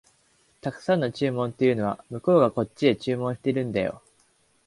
[0.63, 4.01] 沢山の注文というのは、向こうがこっちへ注文してるんだよ